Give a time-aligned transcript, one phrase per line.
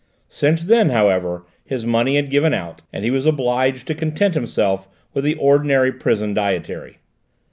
[0.29, 4.89] Since then, however, his money had given out, and he was obliged to content himself
[5.13, 6.97] with the ordinary prison dietary.